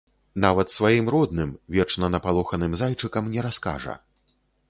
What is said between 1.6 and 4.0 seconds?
вечна напалоханым зайчыкам не раскажа.